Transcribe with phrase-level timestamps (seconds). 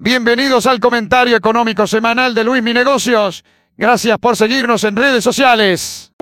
[0.00, 3.44] Bienvenidos al comentario económico semanal de Luis Mi Negocios.
[3.76, 6.12] Gracias por seguirnos en redes sociales.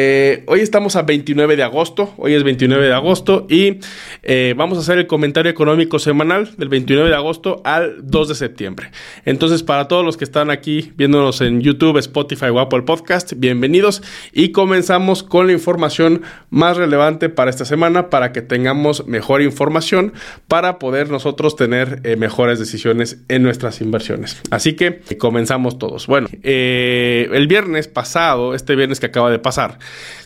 [0.00, 3.80] Eh, hoy estamos a 29 de agosto, hoy es 29 de agosto y
[4.22, 8.34] eh, vamos a hacer el comentario económico semanal del 29 de agosto al 2 de
[8.36, 8.92] septiembre.
[9.24, 14.00] Entonces, para todos los que están aquí viéndonos en YouTube, Spotify o Apple Podcast, bienvenidos
[14.32, 20.12] y comenzamos con la información más relevante para esta semana para que tengamos mejor información
[20.46, 24.40] para poder nosotros tener eh, mejores decisiones en nuestras inversiones.
[24.52, 26.06] Así que comenzamos todos.
[26.06, 29.80] Bueno, el viernes pasado, este viernes que acaba de pasar,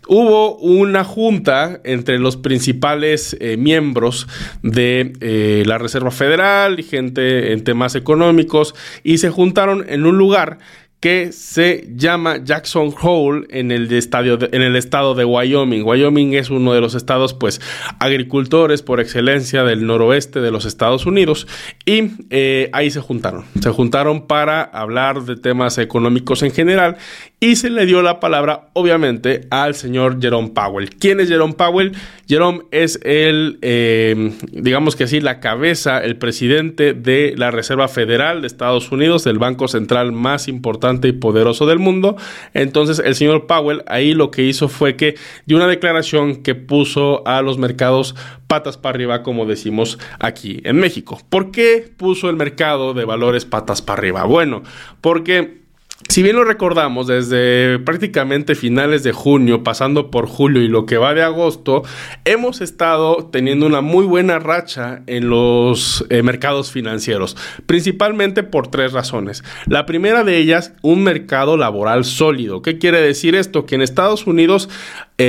[0.08, 4.26] hubo una junta entre los principales eh, miembros
[4.62, 10.18] de eh, la Reserva Federal y gente en temas económicos y se juntaron en un
[10.18, 10.58] lugar
[11.02, 15.82] que se llama Jackson Hole en el, estadio en el estado de Wyoming.
[15.82, 17.60] Wyoming es uno de los estados, pues,
[17.98, 21.48] agricultores por excelencia del noroeste de los Estados Unidos
[21.84, 23.46] y eh, ahí se juntaron.
[23.60, 26.96] Se juntaron para hablar de temas económicos en general
[27.42, 30.90] y se le dio la palabra, obviamente, al señor Jerome Powell.
[30.90, 31.90] ¿Quién es Jerome Powell?
[32.28, 38.42] Jerome es el, eh, digamos que así, la cabeza, el presidente de la Reserva Federal
[38.42, 42.14] de Estados Unidos, del banco central más importante y poderoso del mundo.
[42.54, 47.26] Entonces, el señor Powell ahí lo que hizo fue que dio una declaración que puso
[47.26, 48.14] a los mercados
[48.46, 51.20] patas para arriba, como decimos aquí en México.
[51.28, 54.22] ¿Por qué puso el mercado de valores patas para arriba?
[54.26, 54.62] Bueno,
[55.00, 55.61] porque
[56.08, 60.98] si bien lo recordamos, desde prácticamente finales de junio, pasando por julio y lo que
[60.98, 61.82] va de agosto,
[62.24, 67.36] hemos estado teniendo una muy buena racha en los eh, mercados financieros,
[67.66, 69.42] principalmente por tres razones.
[69.66, 72.62] La primera de ellas, un mercado laboral sólido.
[72.62, 73.66] ¿Qué quiere decir esto?
[73.66, 74.68] Que en Estados Unidos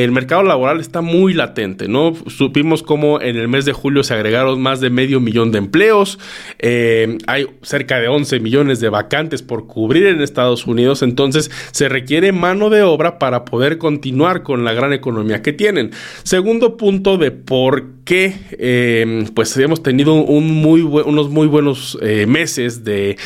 [0.02, 2.14] el mercado laboral está muy latente, ¿no?
[2.28, 6.20] Supimos cómo en el mes de julio se agregaron más de medio millón de empleos,
[6.60, 11.90] eh, hay cerca de 11 millones de vacantes por cubrir en Estados Unidos, entonces se
[11.90, 15.92] requiere mano de obra para poder continuar con la gran economía que tienen.
[16.24, 23.18] Segundo punto de por qué, eh, pues hemos tenido unos muy buenos eh, meses de,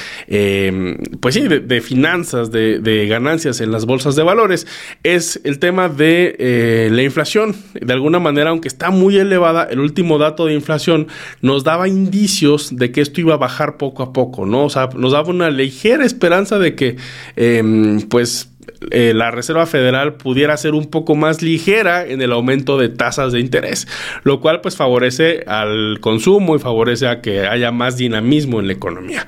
[1.20, 4.68] pues sí, de, finanzas, de, de ganancias en las bolsas de valores,
[5.04, 9.80] es el tema de eh, la inflación, de alguna manera, aunque está muy elevada, el
[9.80, 11.08] último dato de inflación
[11.42, 14.66] nos daba indicios de que esto iba a bajar poco a poco, ¿no?
[14.66, 16.98] O sea, nos daba una ligera esperanza de que,
[17.36, 18.50] em, pues,
[18.92, 23.32] eh, la Reserva Federal pudiera ser un poco más ligera en el aumento de tasas
[23.32, 23.88] de interés,
[24.24, 28.74] lo cual pues favorece al consumo y favorece a que haya más dinamismo en la
[28.74, 29.28] economía.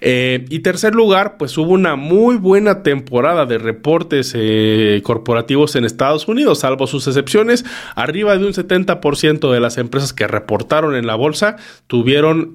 [0.00, 5.84] Eh, y tercer lugar, pues hubo una muy buena temporada de reportes eh, corporativos en
[5.84, 7.64] Estados Unidos, salvo sus excepciones,
[7.96, 11.56] arriba de un 70% de las empresas que reportaron en la bolsa
[11.86, 12.52] tuvieron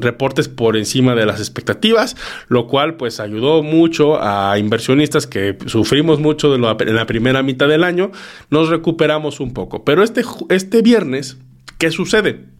[0.00, 2.16] reportes por encima de las expectativas,
[2.48, 7.68] lo cual pues ayudó mucho a inversionistas que sufrimos mucho de en la primera mitad
[7.68, 8.10] del año,
[8.50, 9.84] nos recuperamos un poco.
[9.84, 11.38] Pero este, este viernes,
[11.78, 12.56] ¿qué sucede?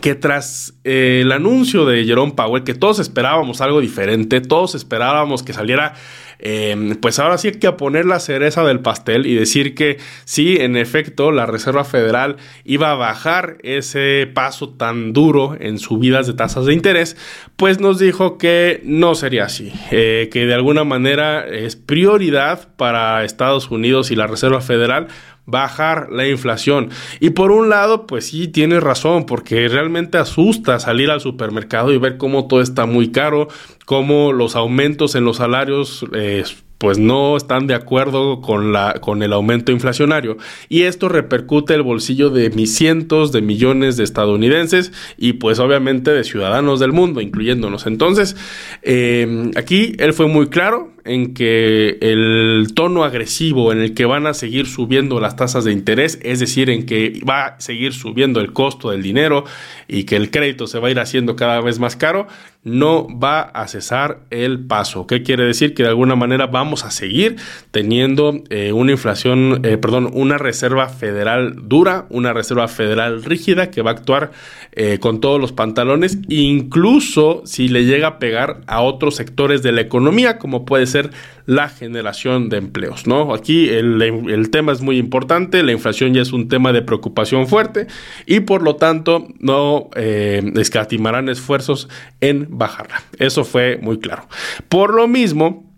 [0.00, 5.42] que tras eh, el anuncio de Jerome Powell, que todos esperábamos algo diferente, todos esperábamos
[5.42, 5.94] que saliera
[6.42, 10.56] Em, pues ahora sí hay que poner la cereza del pastel y decir que sí,
[10.58, 16.32] en efecto, la Reserva Federal iba a bajar ese paso tan duro en subidas de
[16.32, 17.16] tasas de interés,
[17.56, 23.24] pues nos dijo que no sería así, eh, que de alguna manera es prioridad para
[23.24, 25.08] Estados Unidos y la Reserva Federal
[25.50, 26.90] bajar la inflación.
[27.18, 31.98] Y por un lado, pues sí, tiene razón, porque realmente asusta salir al supermercado y
[31.98, 33.48] ver cómo todo está muy caro,
[33.84, 36.29] cómo los aumentos en los salarios eh,
[36.80, 40.38] pues no están de acuerdo con, la, con el aumento inflacionario.
[40.70, 46.24] Y esto repercute el bolsillo de cientos de millones de estadounidenses y pues obviamente de
[46.24, 47.86] ciudadanos del mundo, incluyéndonos.
[47.86, 48.34] Entonces,
[48.80, 54.26] eh, aquí él fue muy claro en que el tono agresivo en el que van
[54.26, 58.40] a seguir subiendo las tasas de interés, es decir, en que va a seguir subiendo
[58.40, 59.44] el costo del dinero
[59.88, 62.26] y que el crédito se va a ir haciendo cada vez más caro,
[62.62, 65.06] no va a cesar el paso.
[65.06, 65.72] ¿Qué quiere decir?
[65.72, 67.36] Que de alguna manera vamos a seguir
[67.70, 73.80] teniendo eh, una inflación, eh, perdón, una reserva federal dura, una reserva federal rígida que
[73.80, 74.32] va a actuar
[74.72, 79.72] eh, con todos los pantalones, incluso si le llega a pegar a otros sectores de
[79.72, 80.89] la economía, como puede ser
[81.46, 83.34] la generación de empleos, ¿no?
[83.34, 87.86] Aquí el, tema es muy importante, la inflación ya es un tema de preocupación fuerte
[88.26, 91.88] y por lo tanto no eh, escatimarán esfuerzos
[92.20, 93.02] en bajarla.
[93.18, 94.28] Eso fue muy claro.
[94.68, 95.69] Por lo mismo,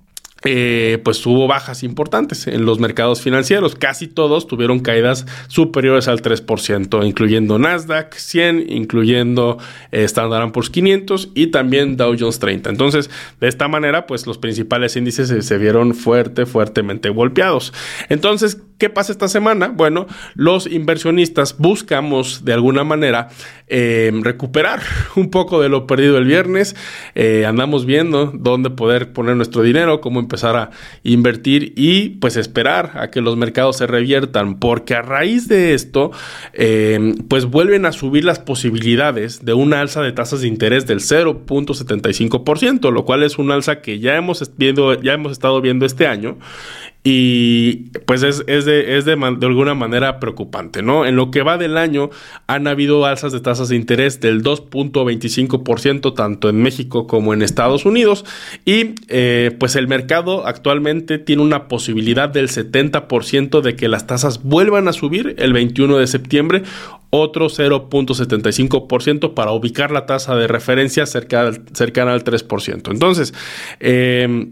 [0.44, 3.75] eh, pues hubo bajas importantes en los mercados financieros.
[3.75, 9.59] Casi todos tuvieron caídas superiores al 3%, incluyendo Nasdaq 100, incluyendo
[9.93, 12.71] eh, Standard Poor's 500 y también Dow Jones 30.
[12.71, 13.11] Entonces,
[13.41, 17.73] de esta manera, pues los principales índices se, se vieron fuerte, fuertemente golpeados.
[18.09, 19.69] Entonces, ¿Qué pasa esta semana?
[19.69, 23.29] Bueno, los inversionistas buscamos de alguna manera
[23.69, 24.82] eh, recuperar
[25.14, 26.75] un poco de lo perdido el viernes.
[27.14, 30.70] Eh, andamos viendo dónde poder poner nuestro dinero, cómo empezar a
[31.05, 36.11] invertir y pues esperar a que los mercados se reviertan, porque a raíz de esto,
[36.52, 40.99] eh, pues vuelven a subir las posibilidades de una alza de tasas de interés del
[40.99, 46.08] 0.75%, lo cual es una alza que ya hemos, viendo, ya hemos estado viendo este
[46.08, 46.38] año
[47.04, 51.04] y pues es, es, de, es de, de, alguna manera preocupante, ¿no?
[51.04, 52.10] En lo que va del año
[52.46, 57.87] han habido alzas de tasas de interés del 2.25% tanto en México como en Estados
[57.87, 58.25] Unidos
[58.64, 64.44] y eh, pues el mercado actualmente tiene una posibilidad del 70% de que las tasas
[64.44, 66.62] vuelvan a subir el 21 de septiembre
[67.10, 72.90] otro 0.75% para ubicar la tasa de referencia cerca, cercana al 3%.
[72.90, 73.34] Entonces,
[73.81, 74.49] eh,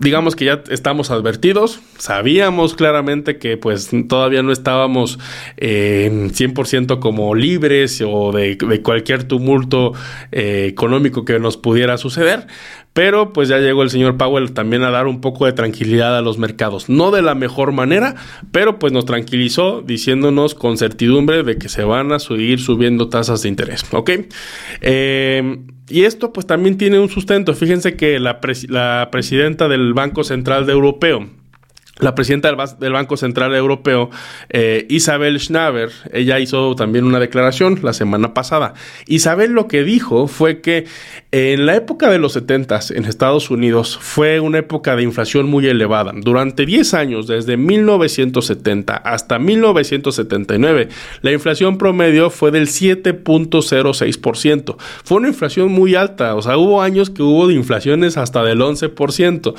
[0.00, 5.18] digamos que ya estamos advertidos, sabíamos claramente que pues todavía no estábamos
[5.56, 9.94] eh, 100% como libres o de, cualquier tumulto
[10.30, 12.46] eh, económico que nos pudiera suceder,
[12.98, 16.20] pero pues ya llegó el señor Powell también a dar un poco de tranquilidad a
[16.20, 16.88] los mercados.
[16.88, 18.16] No de la mejor manera,
[18.50, 23.42] pero pues nos tranquilizó diciéndonos con certidumbre de que se van a seguir subiendo tasas
[23.42, 23.84] de interés.
[23.92, 24.10] ¿Ok?
[24.80, 25.58] Eh,
[25.88, 27.54] y esto pues también tiene un sustento.
[27.54, 28.40] Fíjense que la,
[29.12, 31.24] presidenta del Banco Central Europeo,
[32.00, 34.10] la presidenta del, Banco Central Europeo,
[34.50, 38.74] eh, Isabel Schnabel, ella hizo también una declaración la semana pasada.
[39.06, 40.86] Isabel lo que dijo fue que
[41.32, 45.66] en la época de los 70 en Estados Unidos fue una época de inflación muy
[45.66, 46.12] elevada.
[46.14, 50.88] Durante 10 años, desde 1970 hasta 1979,
[51.22, 54.76] la inflación promedio fue del 7.06%.
[55.04, 58.60] Fue una inflación muy alta, o sea, hubo años que hubo de inflaciones hasta del
[58.60, 59.54] 11%.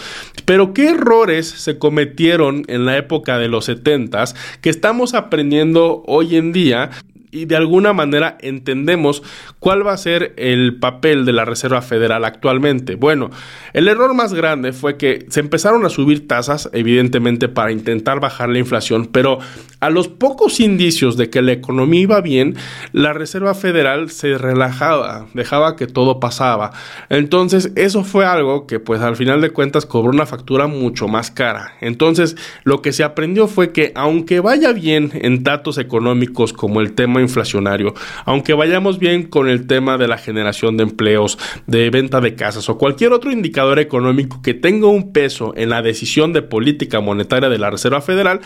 [0.45, 2.28] Pero ¿qué errores se cometieron?
[2.35, 4.23] En la época de los 70
[4.61, 6.89] que estamos aprendiendo hoy en día
[7.31, 9.21] y de alguna manera entendemos
[9.59, 12.95] cuál va a ser el papel de la Reserva Federal actualmente.
[12.95, 13.29] Bueno,
[13.73, 18.49] el error más grande fue que se empezaron a subir tasas, evidentemente, para intentar bajar
[18.49, 19.39] la inflación, pero
[19.79, 22.55] a los pocos indicios de que la economía iba bien,
[22.91, 26.71] la Reserva Federal se relajaba, dejaba que todo pasaba.
[27.09, 31.31] Entonces, eso fue algo que, pues, al final de cuentas cobró una factura mucho más
[31.31, 31.73] cara.
[31.81, 36.93] Entonces, lo que se aprendió fue que, aunque vaya bien en datos económicos como el
[36.93, 37.93] tema inflacionario,
[38.25, 41.37] aunque vayamos bien con el tema de la generación de empleos,
[41.67, 45.81] de venta de casas o cualquier otro indicador económico que tenga un peso en la
[45.81, 48.41] decisión de política monetaria de la Reserva Federal,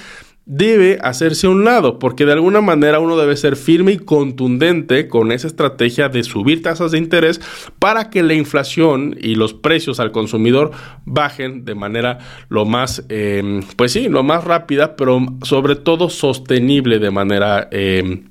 [0.45, 5.07] debe hacerse a un lado, porque de alguna manera uno debe ser firme y contundente
[5.07, 7.39] con esa estrategia de subir tasas de interés
[7.79, 10.71] para que la inflación y los precios al consumidor
[11.05, 16.99] bajen de manera lo más, eh, pues sí, lo más rápida, pero sobre todo sostenible
[16.99, 17.67] de manera...
[17.71, 18.23] Eh,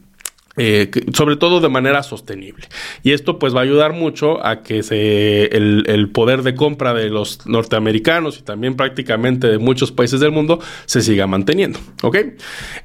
[0.56, 2.68] eh, sobre todo de manera sostenible.
[3.02, 4.80] Y esto pues va a ayudar mucho a que
[5.50, 10.60] el, poder de compra de los norteamericanos y también prácticamente de muchos países del mundo
[10.84, 11.78] se siga manteniendo.
[12.02, 12.18] ¿Ok?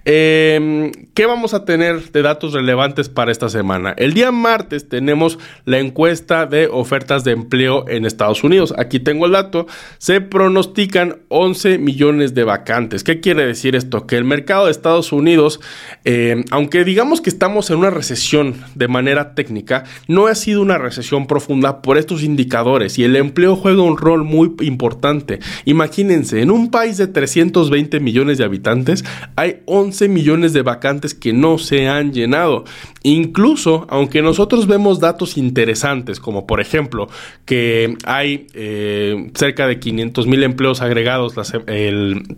[0.05, 3.93] Em, ¿Qué vamos a tener de datos relevantes para esta semana?
[3.97, 8.73] El día martes tenemos la encuesta de ofertas de empleo en Estados Unidos.
[8.77, 9.67] Aquí tengo el dato.
[9.97, 13.03] Se pronostican 11 millones de vacantes.
[13.03, 14.07] ¿Qué quiere decir esto?
[14.07, 15.59] Que el mercado de Estados Unidos,
[16.05, 20.77] em, aunque digamos que estamos en una recesión de manera técnica, no ha sido una
[20.77, 25.39] recesión profunda por estos indicadores y el empleo juega un rol muy importante.
[25.65, 29.03] Imagínense, en un país de 320 millones de habitantes
[29.35, 32.63] hay 11 millones de vacantes que no se han llenado.
[33.03, 37.09] Incluso, aunque nosotros vemos datos interesantes, como por ejemplo
[37.45, 41.33] que hay eh, cerca de 500 mil empleos agregados
[41.67, 42.37] el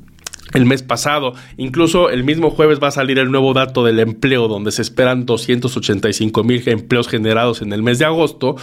[0.54, 1.34] el mes pasado.
[1.58, 5.26] Incluso el mismo jueves va a salir el nuevo dato del empleo, donde se esperan
[5.26, 8.56] 285 mil empleos generados en el mes de agosto.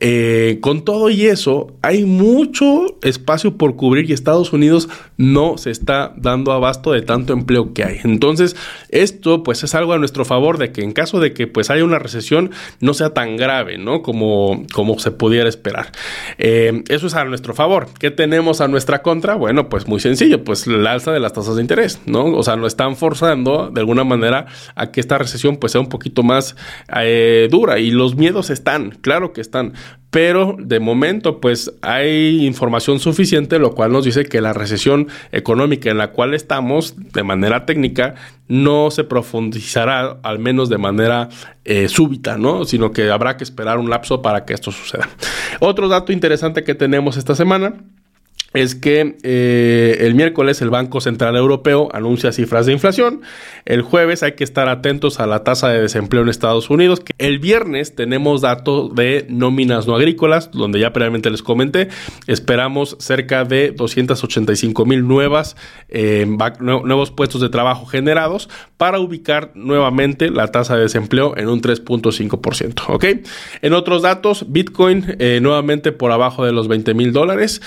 [0.00, 5.70] Eh, con todo y eso, hay mucho espacio por cubrir y Estados Unidos no se
[5.70, 7.98] está dando abasto de tanto empleo que hay.
[8.04, 8.56] Entonces,
[8.90, 11.84] esto pues es algo a nuestro favor de que en caso de que pues haya
[11.84, 12.50] una recesión
[12.80, 14.02] no sea tan grave, ¿no?
[14.02, 15.92] Como, como se pudiera esperar.
[16.38, 17.88] Eh, eso es a nuestro favor.
[17.98, 19.34] ¿Qué tenemos a nuestra contra?
[19.34, 22.24] Bueno, pues muy sencillo, pues la alza de las tasas de interés, ¿no?
[22.24, 25.88] O sea, no están forzando de alguna manera a que esta recesión pues sea un
[25.88, 26.54] poquito más
[26.96, 29.72] eh, dura y los miedos están, claro que están,
[30.10, 35.90] pero de momento pues hay información suficiente, lo cual nos dice que la recesión económica
[35.90, 38.14] en la cual estamos de manera técnica
[38.46, 41.28] no se profundizará al menos de manera
[41.64, 42.64] eh, súbita, ¿no?
[42.64, 45.08] Sino que habrá que esperar un lapso para que esto suceda.
[45.58, 47.74] Otro dato interesante que tenemos esta semana
[48.56, 53.20] es que eh, el miércoles el Banco Central Europeo anuncia cifras de inflación.
[53.66, 57.02] El jueves hay que estar atentos a la tasa de desempleo en Estados Unidos.
[57.18, 61.88] El viernes tenemos datos de nóminas no agrícolas, donde ya previamente les comenté.
[62.26, 65.54] Esperamos cerca de 285 mil nuevas
[65.90, 66.26] eh,
[66.58, 68.48] nuevos puestos de trabajo generados
[68.78, 72.84] para ubicar nuevamente la tasa de desempleo en un 3.5%.
[72.88, 73.04] ¿Ok?
[73.60, 77.60] En otros datos, Bitcoin eh, nuevamente por abajo de los 20 mil dólares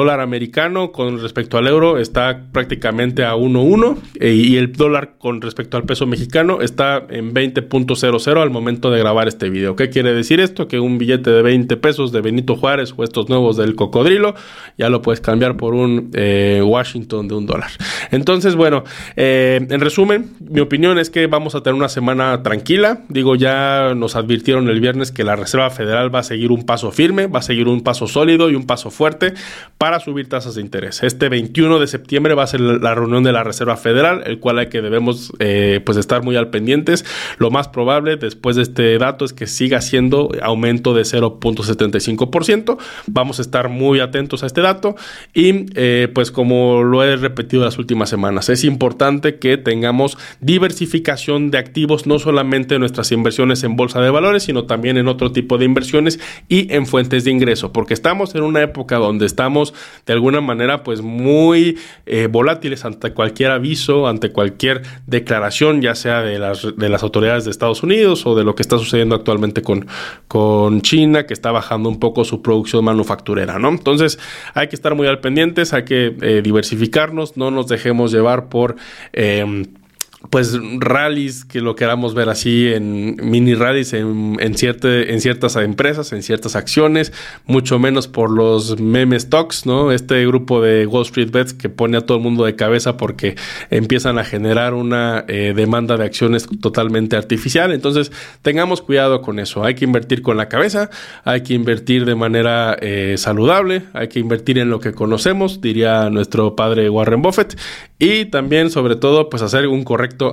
[0.00, 5.42] dólar americano con respecto al euro está prácticamente a 1.1 eh, y el dólar con
[5.42, 9.76] respecto al peso mexicano está en 20.00 al momento de grabar este video.
[9.76, 10.68] ¿Qué quiere decir esto?
[10.68, 14.34] Que un billete de 20 pesos de Benito Juárez o estos nuevos del cocodrilo
[14.78, 17.70] ya lo puedes cambiar por un eh, Washington de un dólar.
[18.10, 18.84] Entonces, bueno,
[19.16, 23.02] eh, en resumen, mi opinión es que vamos a tener una semana tranquila.
[23.10, 26.90] Digo, ya nos advirtieron el viernes que la Reserva Federal va a seguir un paso
[26.90, 29.34] firme, va a seguir un paso sólido y un paso fuerte
[29.98, 31.02] subir tasas de interés.
[31.02, 34.58] Este 21 de septiembre va a ser la reunión de la Reserva Federal, el cual
[34.58, 37.04] hay que debemos eh, pues estar muy al pendientes.
[37.38, 42.78] Lo más probable después de este dato es que siga siendo aumento de 0.75%.
[43.06, 44.94] Vamos a estar muy atentos a este dato
[45.34, 51.50] y eh, pues como lo he repetido las últimas semanas, es importante que tengamos diversificación
[51.50, 55.32] de activos, no solamente en nuestras inversiones en bolsa de valores, sino también en otro
[55.32, 59.69] tipo de inversiones y en fuentes de ingreso, porque estamos en una época donde estamos
[60.06, 66.22] de alguna manera pues muy eh, volátiles ante cualquier aviso, ante cualquier declaración, ya sea
[66.22, 69.62] de las, de las autoridades de Estados Unidos o de lo que está sucediendo actualmente
[69.62, 69.86] con,
[70.28, 73.68] con China, que está bajando un poco su producción manufacturera, ¿no?
[73.68, 74.18] Entonces
[74.54, 78.76] hay que estar muy al pendientes, hay que eh, diversificarnos, no nos dejemos llevar por...
[79.12, 79.66] Eh,
[80.28, 86.12] pues rallies que lo queramos ver así en mini rallies en, en, en ciertas empresas,
[86.12, 87.12] en ciertas acciones,
[87.46, 89.92] mucho menos por los meme stocks, ¿no?
[89.92, 93.36] Este grupo de Wall Street Bets que pone a todo el mundo de cabeza porque
[93.70, 97.72] empiezan a generar una eh, demanda de acciones totalmente artificial.
[97.72, 98.12] Entonces,
[98.42, 99.64] tengamos cuidado con eso.
[99.64, 100.90] Hay que invertir con la cabeza,
[101.24, 106.10] hay que invertir de manera eh, saludable, hay que invertir en lo que conocemos, diría
[106.10, 107.56] nuestro padre Warren Buffett,
[107.98, 109.84] y también, sobre todo, pues hacer un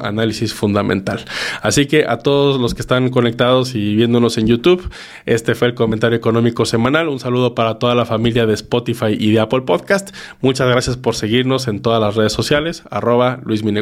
[0.02, 1.24] análisis fundamental.
[1.62, 4.90] Así que a todos los que están conectados y viéndonos en YouTube,
[5.26, 7.08] este fue el comentario económico semanal.
[7.08, 10.14] Un saludo para toda la familia de Spotify y de Apple Podcast.
[10.42, 13.78] Muchas gracias por seguirnos en todas las redes sociales, arroba Luis Mi.